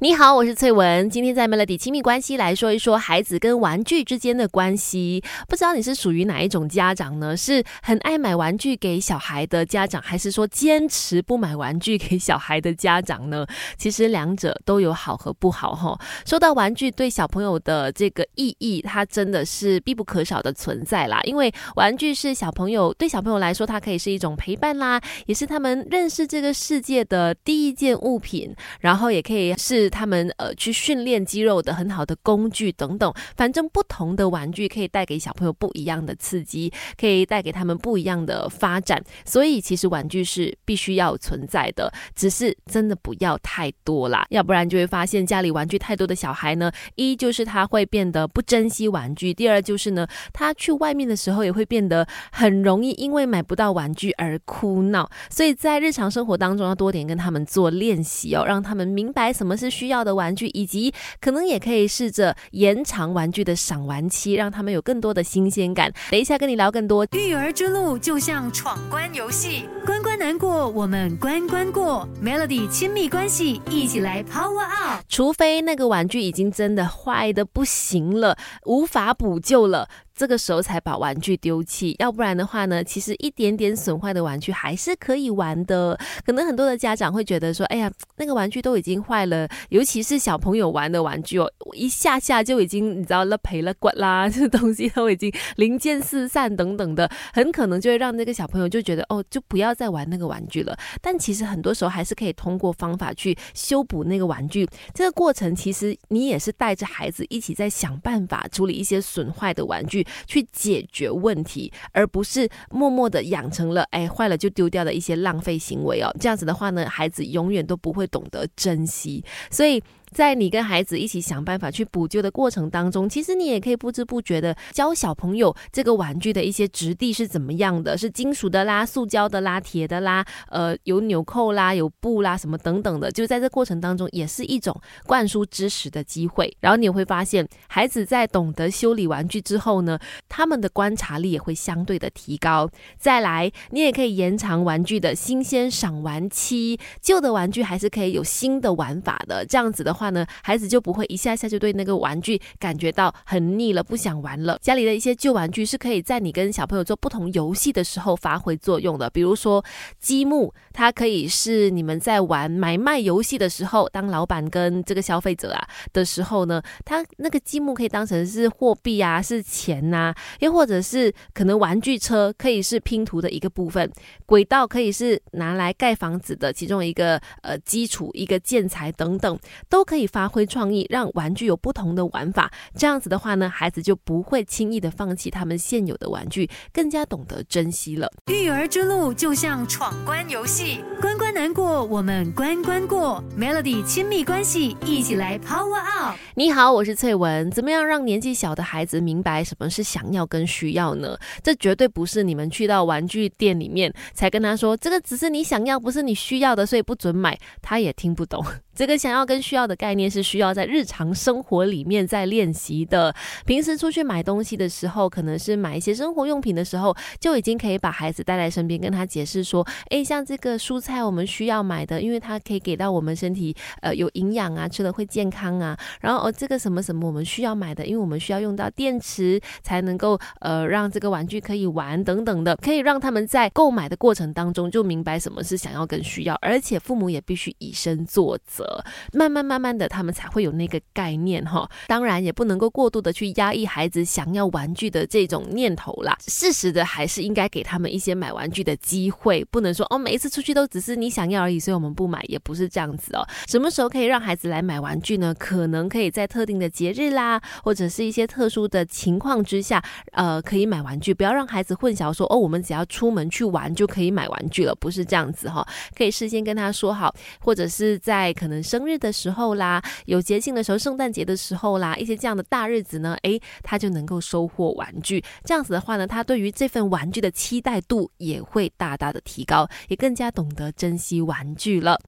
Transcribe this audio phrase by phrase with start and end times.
[0.00, 1.08] 你好，我是翠文。
[1.08, 5.24] 今天在 Melody 亲密关系来说一说孩子跟玩具之间的关系。
[5.48, 7.34] 不知道你是属于哪一种家长呢？
[7.34, 13.46] 是很爱买玩具给小孩的家长，还是说坚持不买玩具给小孩的家长呢？
[13.78, 15.98] 其实两者都有好和不好哈。
[16.26, 21.22] 说到玩具对小朋友的这个意义，它真的是必不可少的存在啦。
[21.22, 29.85] 因为玩具是小朋友对小朋友来说，它可以是一种陪伴啦，也是他们认识这个世界的第一件物品，然后也可以是。
[29.88, 39.02] 他们呃去训练肌肉的很好的工具等等，反正不同的玩具可以带给小朋友不一样的刺激，可以带给他们不一样的发展。
[39.24, 55.08] 所以其实玩具是必须要存在的，只是真的不要太多啦，要不然就会发现家里玩具太多的小孩呢，一就是他会变得不珍惜玩具，第二就是呢，他去外面的时候也会变得很容易因为买不到玩具而哭闹。
[55.30, 59.75] 所以在日常生活当中要多点跟他们做练习哦，让他们明白什么是。
[59.76, 65.92] 需要的玩具，以及可能也可以试着延长玩具的赏玩期，让他们有更多的新鲜感。
[66.10, 67.06] 等一下跟你聊更多。
[67.12, 72.08] 育儿之路就像闯关游戏，关关难过，我们关关过。
[72.22, 75.04] Melody 亲密关系，一起来 Power Up。
[75.08, 79.88] 除非那个玩具已经真的坏的不行了，无法补救了。
[80.16, 85.96] 这个时候才把玩具丢弃，要不然的话呢，其实一点点损坏的玩具还是可以玩的。
[86.24, 100.74] 可能很多的家长会觉得说，哎呀，那个玩具都已经坏了，尤其是小朋友玩的玩具哦，一下下就已经你知道了赔了骨啦， 这东西都已经零件四散等等的，很可能就会让那个小朋友就觉得哦，就不要再玩那个玩具了。
[101.02, 104.66] 但其实很多时候还是可以通过方法去修补那个玩具。
[104.94, 110.05] 这个过程其实你也是带着孩子一起在想办法处理一些损坏的玩具。
[110.26, 116.14] 去解决问题，而不是默默的养成了哎坏了就丢掉的一些浪费行为哦。
[116.20, 119.82] 这样子的话呢，孩子永远都不会懂得珍惜，所以。
[120.16, 136.50] 在你跟孩子一起想办法去补救的过程当中，其实你也可以不知不觉的教小朋友这个玩具的一些质地是怎么样的，是金属的啦、塑胶的啦、铁的啦，呃，有纽扣啦、有布啦什么等等的，就在这过程当中也是一种灌输知识的机会。
[136.60, 139.98] 然后你会发现，孩子在懂得修理玩具之后呢，
[140.30, 142.66] 他们的观察力也会相对的提高。
[142.96, 149.44] 再来，你也可以延长玩具的新鲜赏玩期，旧的玩具还是可以有新的玩法的。
[149.44, 150.05] 这样子的话。
[150.10, 154.58] 呢，孩子就不会一下下就对那个玩具感觉到很腻了，不想玩了。
[154.60, 159.08] 家里的一些旧玩具是可以在你跟小朋友做不同游戏的时候发挥作用的。
[159.10, 159.64] 比如说
[159.98, 173.90] 积木，它可以是你们在玩买卖游戏的时候，当老板跟这个消费者啊的时候呢，它那个积木可以当成是货币啊，是钱呐，又或者是可能玩具车可以是拼图的一个部分，
[174.24, 179.96] 轨道可以是拿来盖房子的其中一个呃基础一个建材等等，都可。
[179.96, 182.52] 以发挥创意，让玩具有不同的玩法。
[182.74, 188.06] 这样子的话呢，孩子就不会轻易的放弃他们现有的玩具，更加懂得珍惜了。
[188.26, 193.24] 育儿之路就像闯关游戏，关关难过，我们关关过。
[193.38, 196.18] Melody 亲密关系，一起来 Power Up。
[196.34, 197.50] 你好，我是翠文。
[197.50, 201.16] 怎么样让年纪小的孩子明白什么是想要跟需要呢？
[201.42, 207.38] 这绝对不是你们去到玩具店里面才跟他说，这个只是你想要，不是你需要的，所以不准买。
[207.62, 208.44] 他也听不懂。
[208.76, 213.14] 这个想要跟需要的概念是需要在日常生活里面在练习的。
[213.46, 225.74] 平时出去买东西的时候，可能是买一些生活用品的时候，就已经可以把孩子带在身边，跟他解释说：，诶，像这个蔬菜我们需要买的，因为它可以给到我们身体呃有营养啊，吃了会健康啊。
[226.02, 238.65] 然后哦，这个什么什么我们需要买的，因为我们需要用到电池才能够呃让这个玩具可以玩等等的，可以让他们在购买的过程当中就明白什么是想要跟需要，而且父母也必须以身作则。
[239.12, 241.68] 慢慢慢慢的，他们才会有那个概念哈。
[241.86, 246.16] 当然，也不能够过度的去压抑孩子想要玩具的这种念头啦。
[246.26, 253.26] 适时的，还是应该给他们一些买玩具的机会，不能说哦，每一次出去都只是你想要而已，所以我们不买，也不是这样子哦。
[253.46, 255.34] 什么时候可以让孩子来买玩具呢？
[255.38, 259.82] 可能可以在特定的节日啦，或者是一些特殊的情况之下，
[260.12, 261.12] 呃，可以买玩具。
[261.12, 265.66] 不要让孩子混淆说哦，我们只要出门去玩就可以买玩具了，不是这样子哈。
[265.96, 275.22] 可以事先跟他说好，或者是在可能生日的时候啦，有节庆的时候，圣诞节的时候啦，一些这样的大日子呢，诶，他就能够收获玩具。
[275.44, 281.98] 这样子的话呢，他对于这份玩具的期待度也会大大的提高，也更加懂得珍惜玩具了。